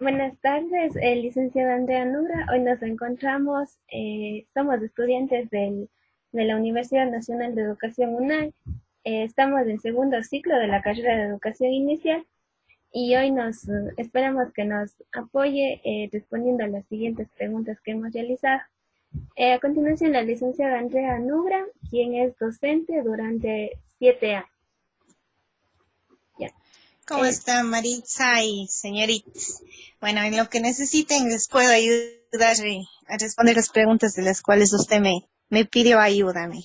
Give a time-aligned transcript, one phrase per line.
[0.00, 2.46] Buenas tardes, eh, licenciada Andrea Nura.
[2.52, 5.88] Hoy nos encontramos, eh, somos estudiantes de
[6.32, 8.54] la Universidad Nacional de Educación UNAI.
[9.02, 12.24] Eh, estamos en segundo ciclo de la carrera de educación inicial
[12.92, 15.80] y hoy nos esperamos que nos apoye
[16.12, 18.60] respondiendo a las siguientes preguntas que hemos realizado.
[19.36, 24.57] a continuación, la licenciada Andrea Nura, quien es docente durante siete años.
[27.08, 29.62] ¿Cómo están Maritza y señoritas?
[29.98, 32.56] Bueno, en lo que necesiten les puedo ayudar
[33.06, 36.64] a responder las preguntas de las cuales usted me, me pidió ayúdame.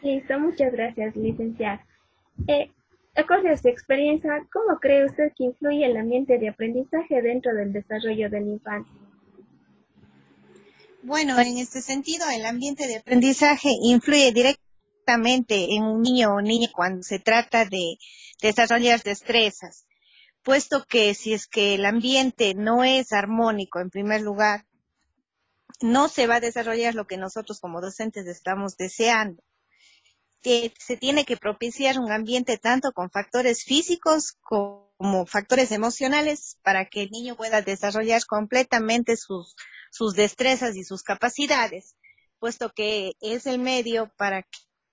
[0.00, 1.84] Listo, muchas gracias, licenciada.
[2.46, 2.70] Eh,
[3.16, 7.72] acorde a su experiencia, ¿cómo cree usted que influye el ambiente de aprendizaje dentro del
[7.72, 8.94] desarrollo del infancia?
[11.02, 16.68] Bueno, en este sentido, el ambiente de aprendizaje influye directamente en un niño o niña
[16.72, 17.96] cuando se trata de
[18.44, 19.86] desarrollar destrezas,
[20.42, 24.66] puesto que si es que el ambiente no es armónico en primer lugar,
[25.80, 29.42] no se va a desarrollar lo que nosotros como docentes estamos deseando.
[30.42, 37.04] Se tiene que propiciar un ambiente tanto con factores físicos como factores emocionales para que
[37.04, 39.56] el niño pueda desarrollar completamente sus,
[39.90, 41.96] sus destrezas y sus capacidades,
[42.38, 44.46] puesto que es el medio para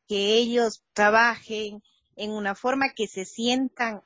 [0.07, 1.83] que ellos trabajen,
[2.21, 4.03] en una forma que se sientan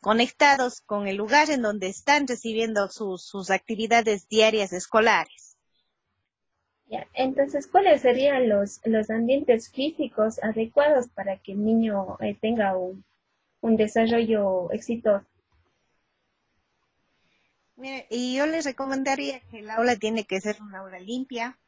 [0.00, 5.56] conectados con el lugar en donde están recibiendo sus, actividades diarias escolares.
[7.12, 13.04] Entonces, ¿cuáles serían los, los ambientes físicos adecuados para que el niño eh, tenga un,
[13.60, 15.26] un desarrollo exitoso?
[17.76, 21.58] Mire, y yo les recomendaría que el aula tiene que ser una aula limpia,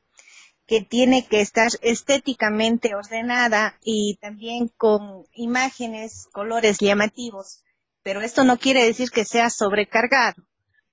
[0.71, 7.65] que tiene que estar estéticamente ordenada y también con imágenes, colores llamativos.
[8.05, 10.45] Pero esto no quiere decir que sea sobrecargado,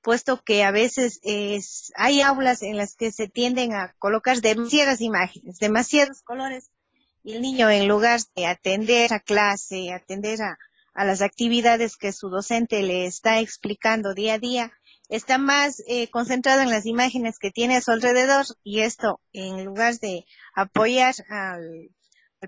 [0.01, 4.99] puesto que a veces es, hay aulas en las que se tienden a colocar demasiadas
[4.99, 6.71] imágenes, demasiados colores,
[7.23, 10.57] y el niño en lugar de atender a clase, atender a,
[10.95, 14.71] a las actividades que su docente le está explicando día a día,
[15.09, 19.63] está más eh, concentrado en las imágenes que tiene a su alrededor y esto, en
[19.63, 20.25] lugar de
[20.55, 21.89] apoyar al,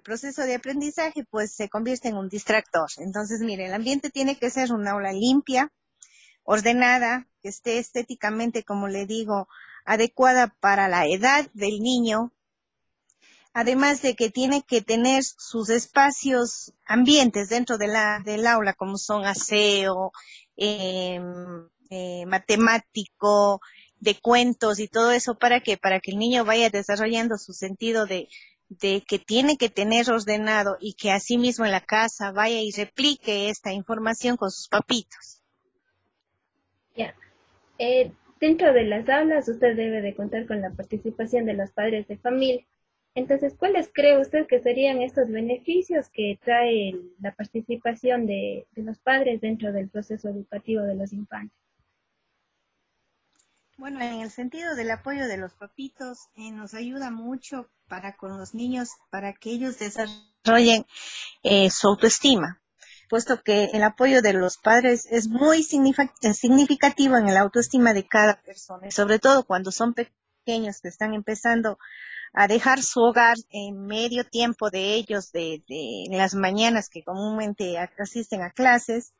[0.03, 2.89] proceso de aprendizaje, pues se convierte en un distractor.
[2.97, 5.71] Entonces, mire, el ambiente tiene que ser una aula limpia,
[6.43, 9.47] ordenada, que esté estéticamente, como le digo,
[9.85, 12.31] adecuada para la edad del niño,
[13.53, 18.97] además de que tiene que tener sus espacios ambientes dentro de la, del aula, como
[18.97, 20.11] son aseo,
[20.55, 21.19] eh,
[21.89, 23.61] eh, matemático,
[23.99, 25.77] de cuentos y todo eso, ¿para qué?
[25.77, 28.29] Para que el niño vaya desarrollando su sentido de,
[28.69, 32.71] de que tiene que tener ordenado y que así mismo en la casa vaya y
[32.71, 35.41] replique esta información con sus papitos.
[36.95, 37.15] Ya.
[37.77, 42.07] Eh, dentro de las aulas usted debe de contar con la participación de los padres
[42.07, 42.65] de familia.
[43.15, 48.99] Entonces, ¿cuáles cree usted que serían estos beneficios que trae la participación de, de los
[48.99, 51.57] padres dentro del proceso educativo de los infantes?
[53.79, 58.37] Bueno, en el sentido del apoyo de los papitos, eh, nos ayuda mucho para con
[58.37, 60.85] los niños, para que ellos desarrollen
[61.43, 62.61] eh, su autoestima,
[63.07, 68.41] puesto que el apoyo de los padres es muy significativo en la autoestima de cada
[68.41, 71.79] persona, sobre todo cuando son pequeños que están empezando
[72.33, 77.77] a dejar su hogar en medio tiempo de ellos, de, de las mañanas que comúnmente
[77.97, 79.13] asisten a clases.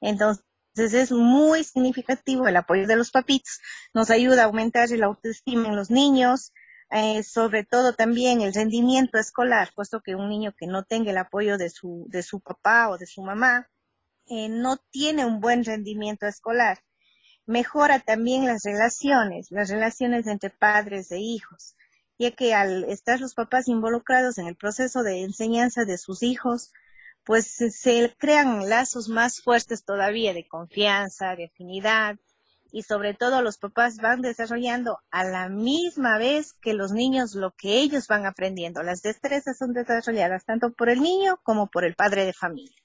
[0.00, 0.47] Entonces,
[0.78, 3.60] entonces es muy significativo el apoyo de los papitos.
[3.94, 6.52] Nos ayuda a aumentar el autoestima en los niños,
[6.92, 11.18] eh, sobre todo también el rendimiento escolar, puesto que un niño que no tenga el
[11.18, 13.68] apoyo de su, de su papá o de su mamá,
[14.28, 16.78] eh, no tiene un buen rendimiento escolar.
[17.44, 21.74] Mejora también las relaciones, las relaciones entre padres e hijos,
[22.20, 26.72] ya que al estar los papás involucrados en el proceso de enseñanza de sus hijos,
[27.28, 32.16] pues se crean lazos más fuertes todavía de confianza, de afinidad
[32.72, 37.50] y sobre todo los papás van desarrollando a la misma vez que los niños lo
[37.50, 38.82] que ellos van aprendiendo.
[38.82, 42.80] Las destrezas son desarrolladas tanto por el niño como por el padre de familia.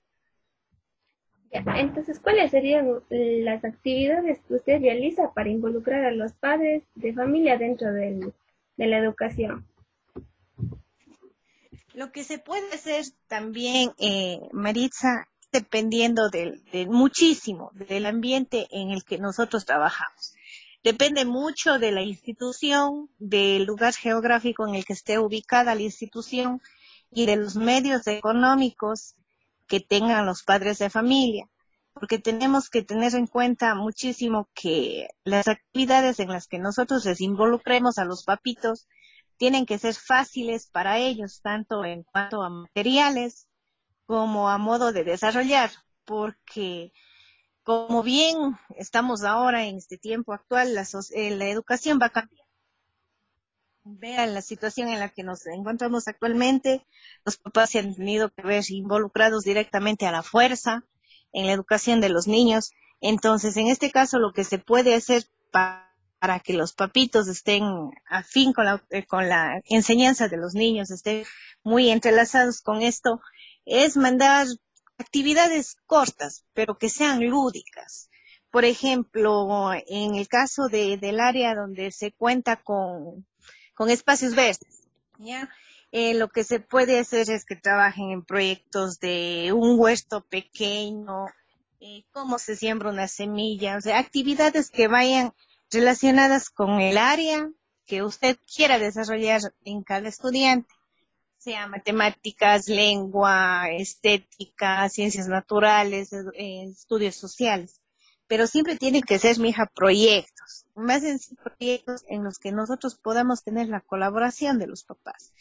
[1.51, 7.57] Entonces, ¿cuáles serían las actividades que usted realiza para involucrar a los padres de familia
[7.57, 8.33] dentro de
[8.75, 9.65] la educación?
[11.93, 19.03] Lo que se puede hacer también, eh, Maritza, dependiendo del, muchísimo del ambiente en el
[19.03, 20.33] que nosotros trabajamos.
[20.83, 26.61] Depende mucho de la institución, del lugar geográfico en el que esté ubicada la institución
[27.11, 29.15] y de los medios económicos
[29.67, 31.47] que tengan los padres de familia.
[31.93, 37.21] porque tenemos que tener en cuenta muchísimo que las actividades en las que nosotros les
[37.21, 38.87] involucremos a los papitos
[39.43, 43.49] tienen que ser fáciles para ellos, tanto en cuanto a materiales
[44.05, 45.69] como a modo de desarrollar,
[46.05, 46.93] porque
[47.61, 52.47] como bien estamos ahora en este tiempo actual, la, eh, la educación va a cambiar.
[53.83, 56.87] Vean la situación en la que nos encontramos actualmente,
[57.25, 60.85] los papás se han tenido que ver involucrados directamente a la fuerza
[61.33, 62.71] en la educación de los niños.
[63.01, 65.92] Entonces, en este caso, lo que se puede hacer para,
[66.43, 67.63] que los papitos estén
[68.05, 71.25] afín con la, eh, con la enseñanza de los niños, estén
[71.63, 73.19] muy entrelazados con esto,
[73.65, 74.47] es mandar
[74.97, 78.09] actividades cortas, pero que sean lúdicas.
[78.51, 83.25] Por ejemplo, en el caso de, del área donde se cuenta con,
[83.89, 84.87] espacios verdes.
[85.91, 91.25] Eh, lo que se puede hacer es que trabajen en proyectos de un huerto pequeño,
[91.81, 95.33] eh, cómo se siembra una semilla, o sea, actividades que vayan
[95.73, 97.49] relacionadas con el área
[97.85, 100.73] que usted quiera desarrollar en cada estudiante,
[101.37, 107.81] sea matemáticas, lengua, estética, ciencias naturales, eh, estudios sociales.
[108.27, 112.95] Pero siempre tienen que ser, mi hija, proyectos, más en proyectos en los que nosotros
[112.95, 115.33] podamos tener la colaboración de los papás.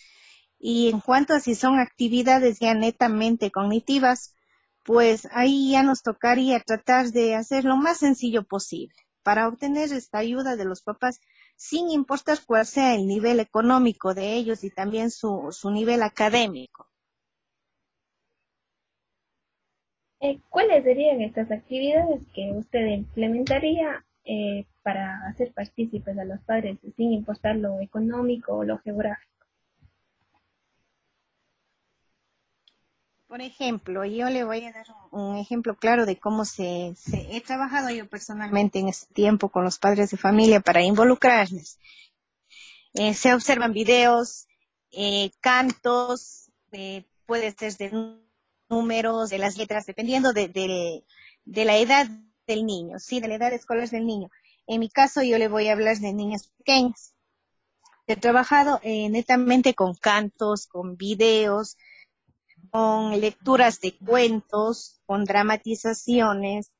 [0.58, 4.34] Y en cuanto a si son actividades ya netamente cognitivas,
[4.82, 10.18] pues ahí ya nos tocaría tratar de hacer lo más sencillo posible para obtener esta
[10.18, 11.20] ayuda de los papás
[11.56, 16.88] sin importar cuál sea el nivel económico de ellos y también su, su nivel académico.
[20.20, 26.78] Eh, ¿Cuáles serían estas actividades que usted implementaría eh, para hacer partícipes a los padres
[26.96, 29.41] sin importar lo económico o lo geográfico?
[33.32, 36.92] Por ejemplo, yo le voy a dar un, ejemplo claro de cómo se,
[37.30, 41.78] he trabajado yo personalmente en este tiempo con los padres de familia para involucrarles.
[42.92, 44.48] Eh, se observan videos,
[44.90, 48.18] eh, cantos, eh, puede ser de
[48.68, 51.02] números, de las letras, dependiendo de,
[51.46, 52.08] la edad
[52.46, 54.28] del niño, sí, de la edad escolar del niño.
[54.66, 57.14] En mi caso, yo le voy a hablar de niños pequeños.
[58.06, 61.78] He trabajado netamente con cantos, con videos,
[62.72, 66.72] con lecturas de cuentos, con dramatizaciones.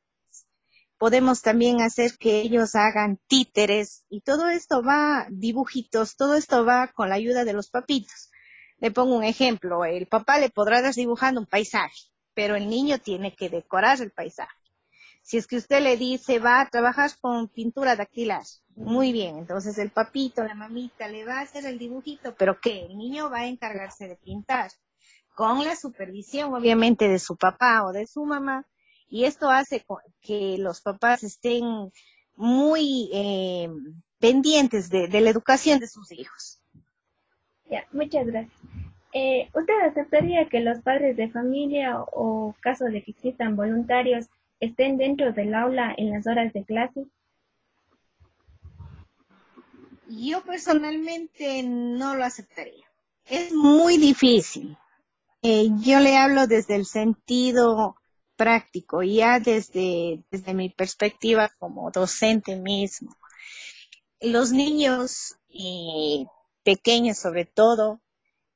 [0.97, 6.89] Podemos también hacer que ellos hagan títeres y todo esto va, dibujitos, todo esto va
[6.89, 8.31] con la ayuda de los papitos.
[8.79, 12.99] Le pongo un ejemplo, el papá le podrá dar dibujando un paisaje, pero el niño
[12.99, 14.51] tiene que decorar el paisaje.
[15.21, 18.45] Si es que usted le dice, va a trabajar con pintura dactilar,
[18.77, 22.87] muy bien, entonces el papito, la mamita le va a hacer el dibujito, pero ¿qué?
[22.87, 24.71] El niño va a encargarse de pintar
[25.35, 28.67] con la supervisión obviamente de su papá o de su mamá,
[29.09, 29.85] y esto hace
[30.23, 31.93] que los papás estén
[32.35, 33.69] muy eh,
[34.19, 36.63] pendientes de, la educación de sus hijos.
[37.71, 38.59] Ya, muchas gracias.
[39.13, 44.29] Eh, ¿Usted aceptaría que los padres de familia o, caso de que existan voluntarios
[44.61, 47.07] estén dentro del aula en las horas de clase?
[50.09, 52.87] Yo personalmente no lo aceptaría.
[53.27, 54.77] Es muy difícil.
[55.45, 57.97] Eh, yo le hablo desde el sentido
[58.37, 63.17] práctico, ya desde, desde mi perspectiva como docente mismo.
[64.21, 66.27] Los niños eh,
[66.63, 68.01] pequeños sobre todo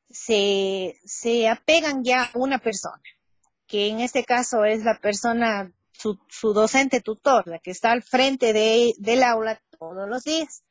[0.09, 3.03] se, se apegan ya a una persona,
[3.67, 8.05] que en este caso es la persona, su, su docente tutor, la que está al
[8.05, 10.63] frente de, del aula todos los días.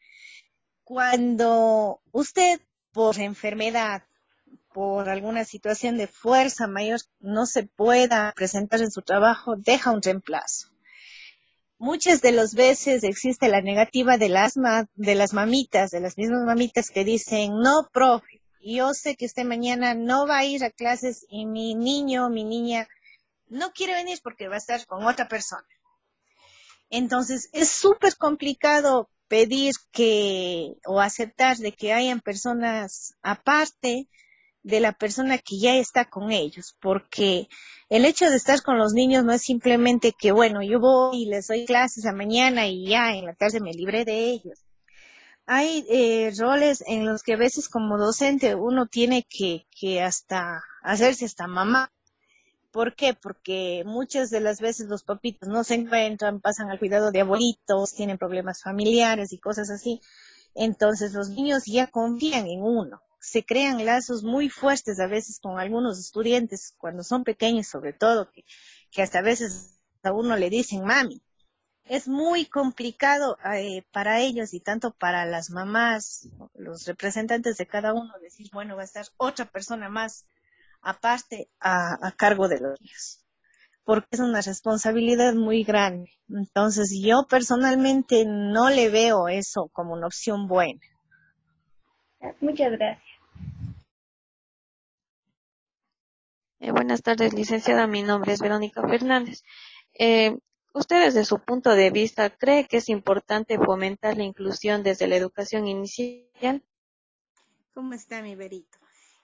[0.86, 2.62] Cuando usted
[2.94, 4.04] por enfermedad
[4.76, 10.02] por alguna situación de fuerza mayor no se pueda presentar en su trabajo, deja un
[10.02, 10.68] reemplazo.
[11.78, 16.44] Muchas de las veces existe la negativa del asma de las mamitas, de las mismas
[16.46, 20.72] mamitas que dicen, no, profe, yo sé que usted mañana no va a ir a
[20.72, 22.86] clases y mi niño, mi niña,
[23.48, 25.64] no quiere venir porque va a estar con otra persona.
[26.90, 34.10] Entonces, es súper complicado pedir que o aceptar de que hayan personas aparte
[34.66, 37.48] de la persona que ya está con ellos, porque
[37.88, 41.26] el hecho de estar con los niños no es simplemente que, bueno, yo voy y
[41.28, 44.66] les doy clases a mañana y ya en la tarde me libré de ellos.
[45.46, 50.64] Hay eh, roles en los que a veces como docente uno tiene que, que hasta
[50.82, 51.92] hacerse hasta mamá.
[52.72, 53.14] ¿Por qué?
[53.14, 57.94] Porque muchas de las veces los papitos no se encuentran, pasan al cuidado de abuelitos,
[57.94, 60.02] tienen problemas familiares y cosas así.
[60.56, 65.60] Entonces los niños ya confían en uno se crean lazos muy fuertes a veces con
[65.60, 70.86] algunos estudiantes cuando son pequeños sobre todo, que, hasta a veces a uno le dicen
[70.86, 71.22] mami.
[71.86, 77.94] Es muy complicado eh, para ellos y tanto para las mamás, los representantes de cada
[77.94, 80.26] uno, decir, bueno, va a estar otra persona más
[80.82, 83.26] aparte a, a cargo de los niños
[83.84, 86.10] porque es una responsabilidad muy grande.
[86.28, 90.82] Entonces, yo personalmente no le veo eso como una opción buena.
[92.42, 93.05] Muchas gracias.
[96.60, 97.86] Eh, buenas tardes, licenciada.
[97.86, 99.44] Mi nombre es Verónica Fernández.
[99.94, 100.38] Eh,
[100.74, 105.18] ¿Usted desde su punto de vista cree que es importante fomentar la inclusión desde la
[105.18, 106.64] educación inicial?
[107.74, 108.78] ¿Cómo está mi Verito?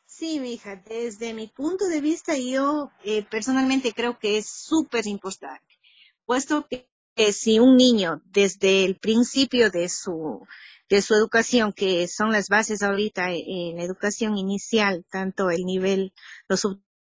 [0.05, 5.07] Sí, mi hija, desde mi punto de vista yo eh, personalmente creo que es súper
[5.07, 5.79] importante,
[6.25, 6.89] puesto que,
[7.31, 10.45] si un niño desde el principio de su,
[10.89, 16.13] de su educación, que son las bases ahorita en la educación inicial, tanto el nivel,
[16.49, 16.65] los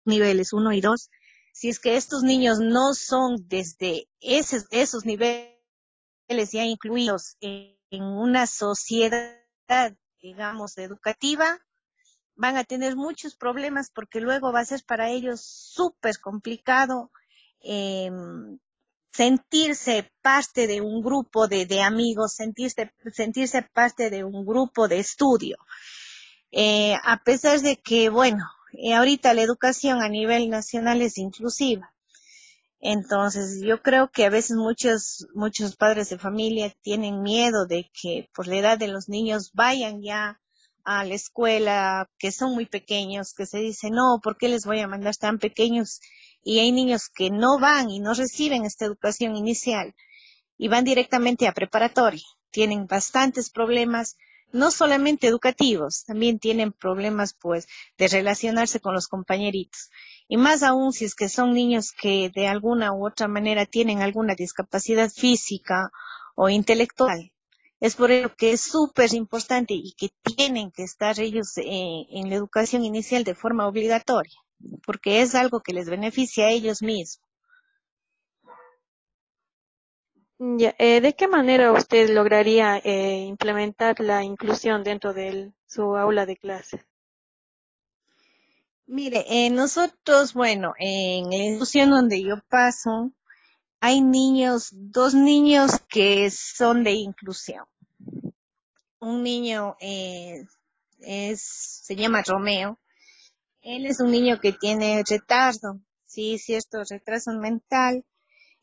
[0.08, 1.10] subniveles 1 y 2,
[1.52, 5.52] si es que estos niños no son desde esos, esos niveles
[6.52, 9.36] ya incluidos en una sociedad,
[10.22, 11.58] digamos, educativa,
[12.36, 17.10] van a tener muchos problemas porque luego va a ser para ellos súper complicado
[17.60, 18.58] em,
[19.12, 25.56] sentirse parte de un grupo de, amigos, sentirse, sentirse parte de un grupo de estudio.
[26.50, 31.94] Eh, a pesar de que, bueno, eh, ahorita la educación a nivel nacional es inclusiva.
[32.80, 38.28] Entonces, yo creo que a veces muchos, muchos padres de familia tienen miedo de que
[38.34, 40.40] por la edad de los niños vayan ya
[40.84, 44.80] a la escuela, que son muy pequeños, que se dice, no, ¿por qué les voy
[44.80, 46.00] a mandar tan pequeños?
[46.42, 49.94] Y hay niños que no van y no reciben esta educación inicial
[50.56, 52.24] y van directamente a preparatoria.
[52.50, 54.16] Tienen bastantes problemas,
[54.52, 59.90] no solamente educativos, también tienen problemas pues de relacionarse con los compañeritos.
[60.28, 64.02] Y más aún si es que son niños que de alguna u otra manera tienen
[64.02, 65.90] alguna discapacidad física
[66.34, 67.32] o intelectual.
[67.80, 72.28] Es por ello que es súper importante y que tienen que estar ellos eh, en
[72.28, 74.36] la educación inicial de forma obligatoria,
[74.84, 77.27] porque es algo que les beneficia a ellos mismos.
[80.40, 86.36] Eh, ¿De qué manera usted lograría eh, implementar la inclusión dentro de su aula de
[86.36, 86.84] clase?
[88.86, 93.12] Mire, nosotros, bueno, en la institución donde yo paso,
[93.80, 97.64] hay niños, dos niños que son de inclusión.
[99.00, 100.44] Un niño eh,
[101.00, 101.42] es,
[101.84, 102.78] se llama Romeo.
[103.60, 108.04] Él es un niño que tiene retardo, sí, cierto retraso mental.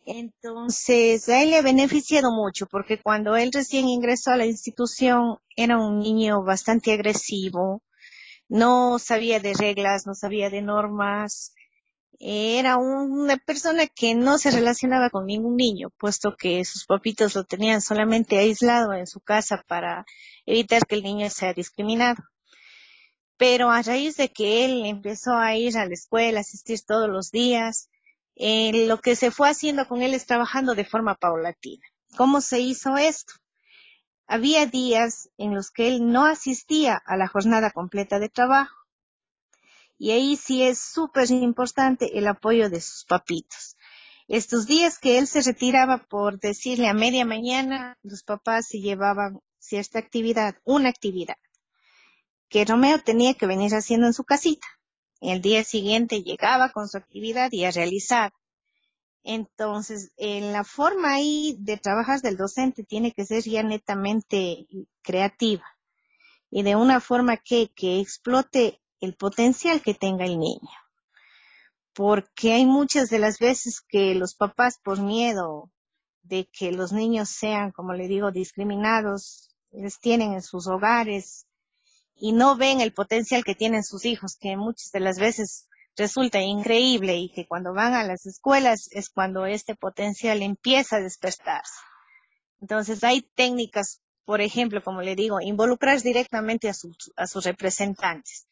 [0.06, 5.38] Entonces, a él le ha beneficiado mucho porque cuando él recién ingresó a la institución
[5.56, 7.82] era un niño bastante agresivo,
[8.48, 11.54] no sabía de reglas, no sabía de normas,
[12.20, 17.44] era una persona que no se relacionaba con ningún niño, puesto que sus papitos lo
[17.44, 20.06] tenían solamente aislado en su casa para
[20.46, 22.24] evitar que el niño sea discriminado.
[23.38, 27.32] Pero a raíz de que él empezó a ir a la escuela, asistir todos los
[27.32, 27.90] días,
[28.36, 31.86] eh, lo que se fue haciendo con él es trabajando de forma paulatina.
[32.18, 33.34] ¿Cómo se hizo esto?
[34.27, 38.75] Había días en los que él no asistía a la jornada completa de trabajo
[39.98, 43.77] y ahí sí es súper importante el apoyo de sus papitos.
[44.27, 49.39] Estos días que él se retiraba por decirle a media mañana, los papás se llevaban
[49.60, 51.38] cierta actividad, una actividad,
[52.50, 54.68] que Romeo tenía que venir haciendo en su casita.
[55.22, 58.34] El día siguiente llegaba con su actividad y a realizar.
[59.24, 64.67] Entonces, en la forma ahí de trabajar del docente tiene que ser ya netamente
[65.01, 65.65] creativa
[66.51, 70.69] y de una forma que, que explote el potencial que tenga el niño.
[71.93, 75.72] Porque hay muchas de las veces que los papás por miedo
[76.22, 81.48] de que los niños sean, como le digo, discriminados, les tienen en sus hogares
[82.15, 85.67] y no ven el potencial que tienen sus hijos, que muchas de las veces
[85.98, 91.01] resulta increíble y que cuando van a las escuelas es cuando este potencial empieza a
[91.01, 91.79] despertarse.
[92.62, 98.48] Entonces hay técnicas, por ejemplo, como le digo, involucrar directamente a sus, representantes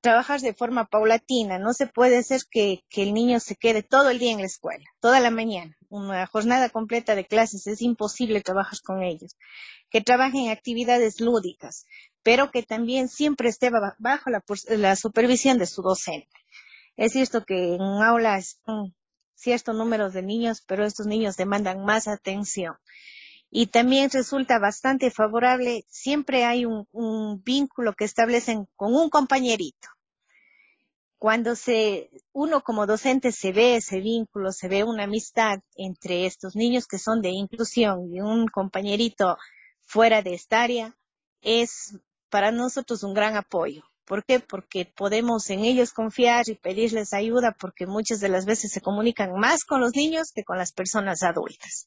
[0.00, 1.58] trabajar de forma paulatina.
[1.58, 4.84] No se puede hacer que, el niño se quede todo el día en la escuela,
[5.00, 5.74] toda la mañana.
[5.88, 9.34] Una jornada completa de clases es imposible trabajar con ellos.
[9.88, 11.86] Que trabajen en actividades lúdicas,
[12.24, 16.36] pero que también siempre esté bajo la, supervisión de su docente.
[16.96, 18.94] Es cierto que en un aula un
[19.34, 22.74] cierto número de niños, pero estos niños demandan más atención
[23.50, 26.88] y también resulta bastante favorable, siempre hay un,
[27.44, 29.88] vínculo que establecen con un compañerito
[31.18, 36.54] cuando se, uno como docente se ve ese vínculo, se ve una amistad entre estos
[36.56, 39.38] niños que son de inclusión y un compañerito
[39.80, 40.96] fuera de esta área,
[41.40, 41.96] es
[42.34, 43.84] para nosotros un gran apoyo.
[44.04, 44.40] ¿Por qué?
[44.40, 49.38] Porque podemos en ellos confiar y pedirles ayuda porque muchas de las veces se comunican
[49.38, 51.86] más con los niños que con las personas adultas.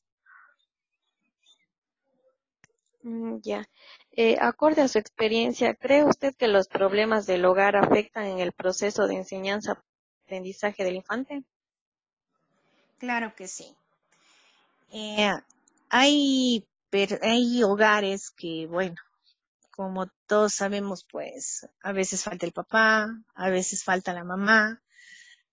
[3.03, 3.67] Mm, ya.
[4.13, 8.53] Eh, acorde a su experiencia, ¿cree usted que los problemas del hogar afectan en el
[8.53, 11.43] proceso de enseñanza-aprendizaje del infante?
[12.99, 13.75] Claro que sí.
[14.93, 15.29] Eh,
[15.89, 16.65] hay,
[17.21, 18.95] hay hogares que, bueno,
[19.77, 24.81] como todos sabemos, pues a veces falta el papá, a veces falta la mamá,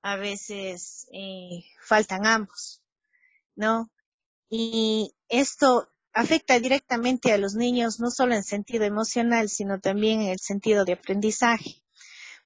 [0.00, 2.83] a veces eh, faltan ambos,
[3.54, 3.90] ¿no?
[4.49, 10.28] Y esto afecta directamente a los niños, no solo en sentido emocional, sino también en
[10.28, 11.83] el sentido de aprendizaje,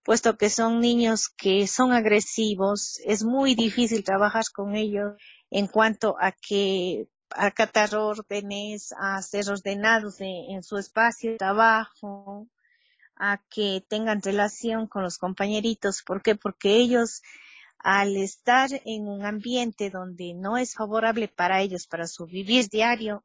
[0.03, 5.13] puesto que son niños que son agresivos, es muy difícil trabajar con ellos
[5.51, 12.47] en cuanto a que acatar órdenes, a ser ordenados en su espacio de trabajo,
[13.17, 16.03] a que tengan relación con los compañeritos.
[16.03, 16.35] ¿Por qué?
[16.37, 17.23] Porque ellos,
[17.79, 23.25] al estar en un ambiente donde no es favorable para ellos, para su vivir diario,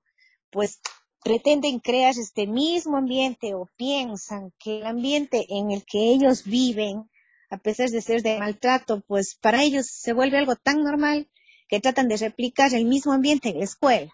[0.50, 0.80] pues
[1.24, 7.10] pretenden crear este mismo ambiente o piensan que el ambiente en el que ellos viven,
[7.50, 11.30] a pesar de ser de maltrato, pues para ellos se vuelve algo tan normal
[11.74, 14.12] que tratan de replicar el mismo ambiente en la escuela.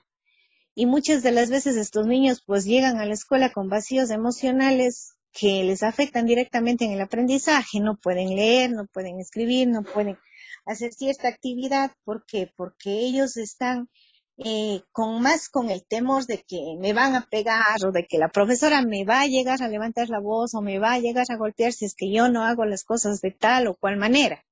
[0.75, 5.15] Y muchas de las veces estos niños pues llegan a la escuela con vacíos emocionales
[5.33, 7.81] que les afectan directamente en el aprendizaje.
[7.81, 10.17] No pueden leer, no pueden escribir, no pueden
[10.65, 11.91] hacer cierta actividad.
[12.05, 12.49] ¿Por qué?
[12.55, 13.89] Porque ellos están
[14.37, 18.19] eh, con más con el temor de que me van a pegar o de que
[18.19, 21.25] la profesora me va a llegar a levantar la voz o me va a llegar
[21.27, 24.45] a golpear si es que yo no hago las cosas de tal o cual manera.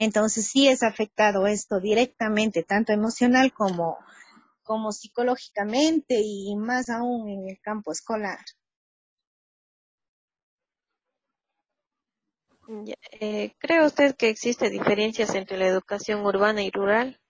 [0.00, 3.98] Entonces sí es afectado esto directamente, tanto emocional como,
[4.62, 8.38] como psicológicamente y más aún en el campo escolar.
[13.20, 17.20] Eh, ¿Cree usted que existe diferencias entre la educación urbana y rural?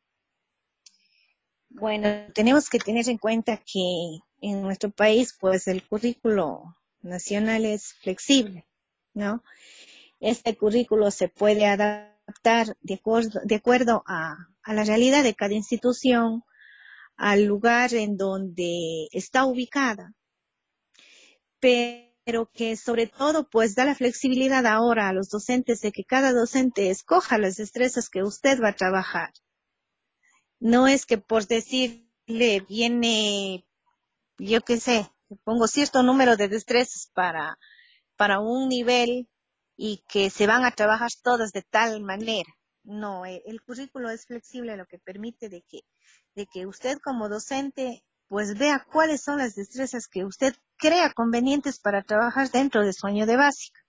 [1.71, 7.95] Bueno, tenemos que tener en cuenta que en nuestro país, pues el currículo nacional es
[7.95, 8.69] flexible,
[9.13, 9.43] ¿no?
[10.21, 12.10] Este currículo se puede adaptar
[12.81, 16.43] de acuerdo, de acuerdo a, a la realidad de cada institución,
[17.17, 20.15] al lugar en donde está ubicada,
[21.61, 26.33] pero que sobre todo pues da la flexibilidad ahora a los docentes de que cada
[26.33, 29.33] docente escoja las destrezas que usted va a trabajar.
[30.59, 33.67] No es que por decirle viene,
[34.39, 35.11] yo qué sé,
[35.45, 37.59] pongo cierto número de destrezas para,
[38.17, 39.29] para un nivel
[39.81, 42.51] y que se van a trabajar todas de tal manera.
[42.85, 45.81] No, eh, el currículo es flexible, lo que permite de que,
[46.35, 51.81] de que usted como docente pues vea cuáles son las destrezas que usted crea convenientes
[51.81, 53.81] para trabajar dentro de su año de básica.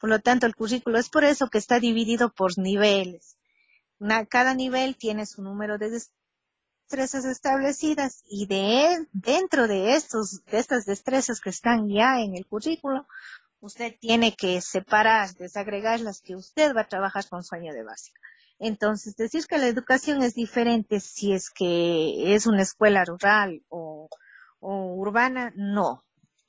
[0.00, 3.36] Por lo tanto, el currículo es por eso que está dividido por niveles
[4.28, 5.90] cada nivel tiene su número de
[6.88, 12.46] destrezas establecidas y de dentro de estos de estas destrezas que están ya en el
[12.46, 13.06] currículo,
[13.66, 17.82] usted tiene que separar, desagregar las que usted va a trabajar con su año de
[17.82, 18.20] básica.
[18.58, 24.08] Entonces, decir que la educación es diferente si es que es una escuela rural o,
[24.60, 26.02] urbana, no,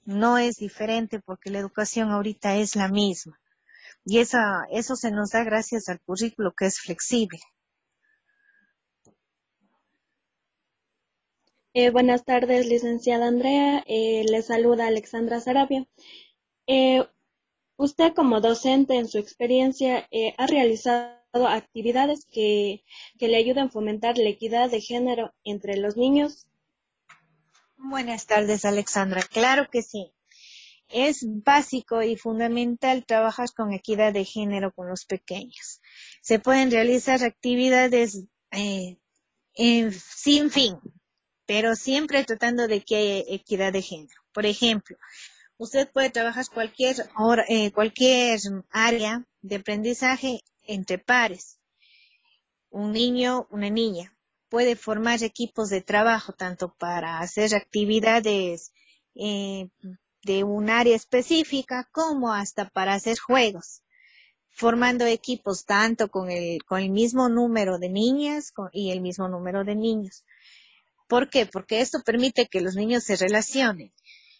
[0.05, 3.39] no es diferente porque la educación ahorita es la misma.
[4.05, 7.39] Y esa, eso se nos da gracias al currículo que es flexible.
[11.73, 13.83] Eh, buenas tardes, licenciada Andrea.
[13.85, 15.85] Eh, saluda Alexandra Sarabia.
[16.67, 17.05] Eh,
[17.77, 22.83] usted como docente en su experiencia ha realizado actividades que,
[23.17, 26.47] que le ayudan a fomentar la equidad de género entre los niños.
[27.77, 29.21] Buenas tardes, Alexandra.
[29.21, 30.11] Claro que sí.
[30.89, 35.81] Es básico y fundamental trabajar con equidad de género con los pequeños.
[36.21, 38.97] Se pueden realizar actividades eh,
[39.91, 40.79] sin fin,
[41.45, 44.21] pero siempre tratando de que haya equidad de género.
[44.31, 44.97] Por ejemplo,
[45.57, 47.09] usted puede trabajar cualquier,
[47.47, 48.39] eh, cualquier
[48.69, 51.59] área de aprendizaje entre pares.
[52.69, 54.15] Un niño, una niña.
[54.49, 58.71] Puede formar equipos de trabajo tanto para hacer actividades
[59.15, 59.69] eh,
[60.23, 63.81] de un área específica como hasta para hacer juegos,
[64.49, 69.63] formando equipos tanto con el, con el mismo número de niñas y el mismo número
[69.63, 70.23] de niños.
[71.07, 71.45] ¿Por qué?
[71.45, 73.91] Porque esto permite que los niños se relacionen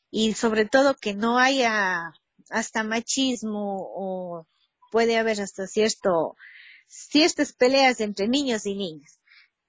[0.09, 2.13] y sobre todo que no haya
[2.49, 4.47] hasta machismo o,
[4.91, 6.35] puede haber hasta cierto,
[6.87, 9.19] ciertas peleas entre niños y niñas,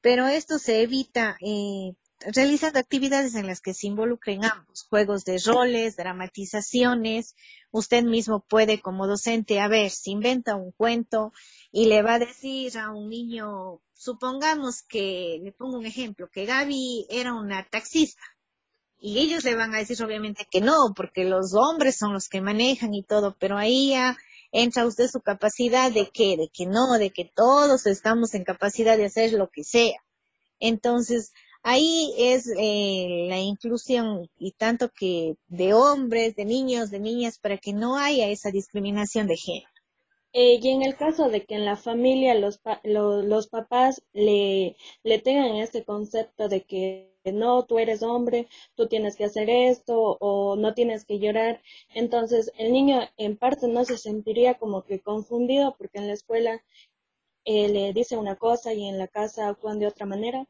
[0.00, 5.38] pero esto se evita eh, realizando actividades en las que se involucren ambos, juegos de
[5.44, 7.36] roles, dramatizaciones.
[7.70, 11.32] Usted mismo puede como docente, a ver, se inventa un cuento
[11.70, 16.46] y le va a decir a un niño, supongamos que, le pongo un ejemplo, que
[16.46, 18.22] Gaby era una taxista.
[19.00, 22.40] Y ellos le van a decir obviamente que no, porque los hombres son los que
[22.40, 24.16] manejan y todo, pero ahí ya
[24.50, 28.96] entra usted su capacidad de que, de que no, de que todos estamos en capacidad
[28.96, 30.02] de hacer lo que sea.
[30.58, 31.32] Entonces,
[31.62, 37.58] Ahí es eh, la inclusión y tanto que de hombres, de niños, de niñas, para
[37.58, 39.68] que no haya esa discriminación de género.
[40.32, 45.18] Eh, y en el caso de que en la familia los, los papás le, le
[45.18, 50.56] tengan este concepto de que no, tú eres hombre, tú tienes que hacer esto o
[50.56, 51.62] no tienes que llorar,
[51.94, 56.62] entonces el niño en parte no se sentiría como que confundido porque en la escuela
[57.44, 60.46] eh, le dice una cosa y en la casa actúan de otra manera.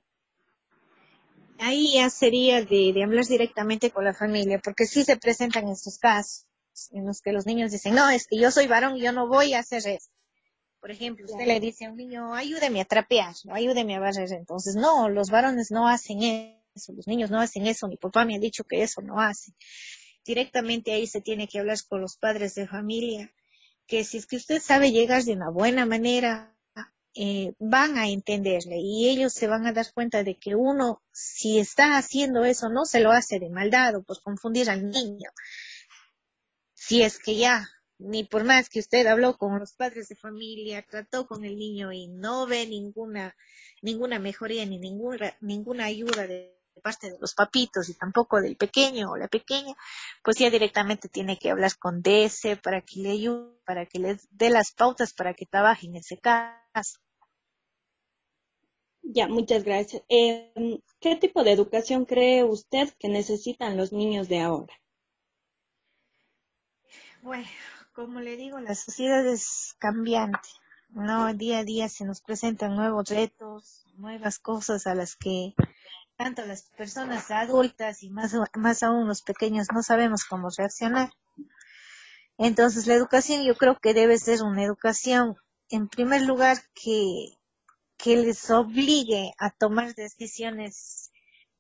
[1.61, 6.48] Ahí ya sería de, hablar directamente con la familia, porque sí se presentan estos casos
[6.93, 9.29] en los que los niños dicen, no, es que yo soy varón y yo no
[9.29, 10.11] voy a hacer eso.
[10.81, 14.33] Por ejemplo, usted le dice a un niño, ayúdeme a trapear, o ayúdeme a barrer.
[14.33, 18.37] Entonces, no, los varones no hacen eso, los niños no hacen eso, mi papá me
[18.37, 19.53] ha dicho que eso no hace.
[20.25, 23.33] Directamente ahí se tiene que hablar con los padres de familia,
[23.87, 26.55] que si es que usted sabe llegar de una buena manera
[27.21, 31.59] eh, van a entenderle y ellos se van a dar cuenta de que uno, si
[31.59, 35.31] está haciendo eso, no se lo hace de maldad o por confundir al niño.
[36.89, 40.83] Si es que ya, ni por más que usted habló con los padres de familia,
[40.89, 43.37] trató con el niño y no ve ninguna,
[43.83, 49.11] ninguna mejoría ni ninguna, ninguna ayuda de parte de los papitos y tampoco del pequeño
[49.11, 49.75] o la pequeña,
[50.25, 54.27] pues ya directamente tiene que hablar con DC para que le ayude, para que les
[54.31, 57.01] dé las pautas para que trabaje en ese caso.
[59.03, 60.03] Ya, muchas gracias.
[60.09, 64.73] Em, ¿Qué tipo de educación cree usted que necesitan los niños de ahora?
[67.29, 67.47] Bueno,
[67.93, 70.49] como le digo, la sociedad es cambiante,
[70.89, 71.35] ¿no?
[71.35, 75.53] Día a día se nos presentan nuevos retos, nuevas cosas a las que
[76.17, 81.11] tanto las personas adultas y más, más aún los pequeños no sabemos cómo reaccionar.
[82.39, 85.37] Entonces, la educación yo creo que debe ser una educación,
[85.69, 87.37] en primer lugar, que
[87.99, 91.11] que les obligue a tomar decisiones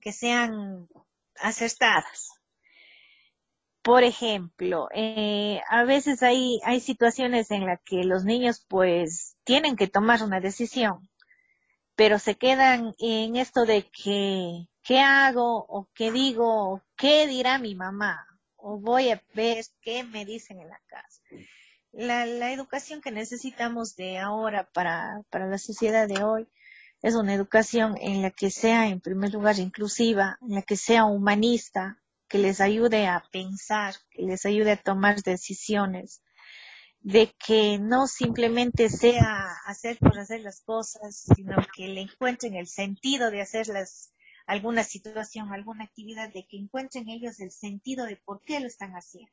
[0.00, 0.88] que sean
[1.42, 2.38] acertadas.
[3.83, 9.77] Por ejemplo, eh, a veces hay, hay situaciones en las que los niños pues tienen
[9.77, 11.09] que tomar una decisión,
[11.97, 15.64] pero se quedan en esto de que, ¿qué hago?
[15.69, 16.75] o qué digo?
[16.75, 18.27] o ¿Qué dirá mi mamá?
[18.57, 21.23] o voy a ver qué me dicen en la casa
[21.93, 26.49] la, la educación que necesitamos de ahora para, para la sociedad de hoy
[27.03, 31.05] es una educación en la que sea, en primer lugar, inclusiva, en la que sea
[31.05, 36.23] humanista, que les ayude a pensar, que les ayude a tomar decisiones,
[37.01, 42.67] de que no simplemente sea hacer por hacer las cosas, sino que le encuentren el
[42.67, 44.12] sentido de hacerlas,
[44.47, 48.93] alguna situación, alguna actividad, de que encuentren ellos el sentido de por qué lo están
[48.93, 49.33] haciendo.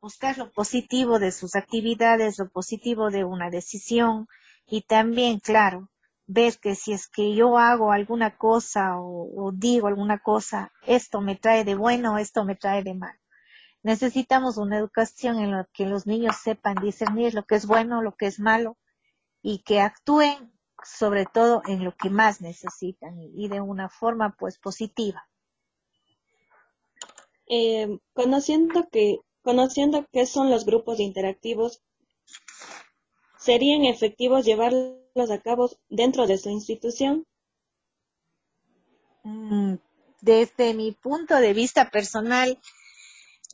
[0.00, 4.28] Buscar lo positivo de sus actividades, lo positivo de una decisión
[4.66, 5.90] y también, claro,
[6.28, 11.34] ver que si es que yo hago alguna cosa o, digo alguna cosa, esto me
[11.34, 13.18] trae de bueno, esto me trae de mal.
[13.82, 18.14] Necesitamos una educación en la que los niños sepan discernir lo que es bueno, lo
[18.14, 18.76] que es malo
[19.42, 20.52] y que actúen
[20.84, 25.28] sobre todo en lo que más necesitan y, de una forma pues positiva.
[27.46, 31.80] Eh, conociendo que Conociendo qué son los grupos interactivos,
[33.38, 34.44] ¿serían efectivos
[35.24, 37.26] a cabo dentro de su institución?
[39.24, 39.74] Mm,
[40.20, 42.58] desde mi punto de vista personal,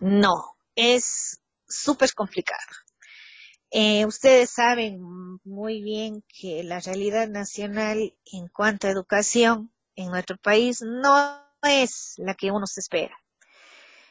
[0.01, 2.61] no, es súper complicado.
[3.71, 5.01] Eh, ustedes saben
[5.43, 12.15] muy bien que la realidad nacional en cuanto a educación en nuestro país no es
[12.19, 13.17] la que uno se espera.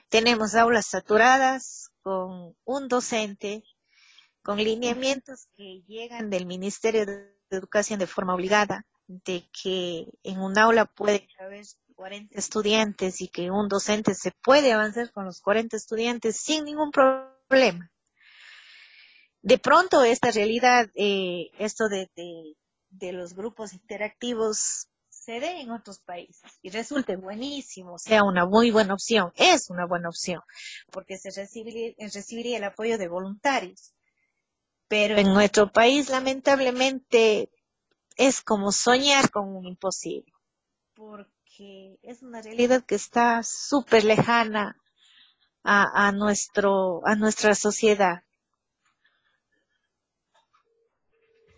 [0.10, 3.64] Tenemos aulas saturadas con un docente,
[4.42, 10.58] con lineamientos que llegan del Ministerio de Educación de forma obligada, de que en un
[10.58, 15.78] aula puede haber 40 estudiantes y que un docente se puede avanzar con los 40
[15.78, 17.92] estudiantes sin ningún problema.
[19.42, 22.10] De pronto esta realidad, eh, esto de,
[23.12, 28.94] los grupos interactivos se dé en otros países y resulte buenísimo, sea una muy buena
[28.94, 30.42] opción, es una buena opción,
[30.92, 33.94] porque se recibiría el apoyo de voluntarios.
[34.94, 37.50] Pero en nuestro país lamentablemente
[38.16, 40.32] es como soñar con un imposible,
[40.94, 44.78] porque es una realidad que está súper lejana
[45.64, 48.22] a, a, nuestro, a nuestra sociedad.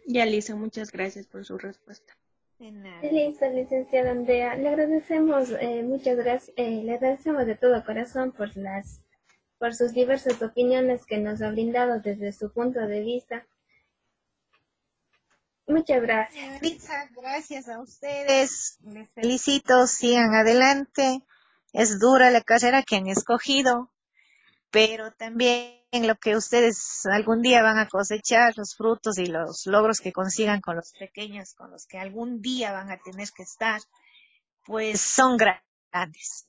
[0.07, 2.15] Ya, Lisa, muchas gracias por su respuesta.
[2.57, 4.55] Listo, licenciada Andrea.
[4.55, 9.01] Le agradecemos, eh, muchas gracias, eh, le agradecemos de todo corazón por las,
[9.57, 13.45] por sus diversas opiniones que nos ha brindado desde su punto de vista.
[15.67, 16.61] Muchas gracias.
[17.15, 18.77] gracias a ustedes.
[18.83, 21.21] Les felicito, sigan adelante.
[21.73, 23.91] Es dura la carrera que han escogido,
[24.69, 29.99] pero también lo que ustedes algún día van a cosechar, los frutos y los logros
[29.99, 33.81] que consigan con los pequeños, con los que algún día van a tener que estar,
[34.65, 36.43] pues son grandes.